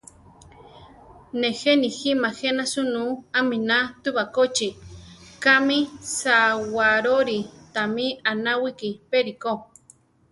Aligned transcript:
Nijé 1.41 1.71
nijíma 1.83 2.29
jéna 2.39 2.63
sunú 2.73 3.05
aminá 3.39 3.77
tu 4.03 4.09
bakóchi, 4.17 4.67
kami 5.43 5.77
Sawaróri, 6.17 7.39
támi 7.73 8.07
anáwiki 8.31 8.89
pe 9.09 9.17
ríko. 9.25 9.53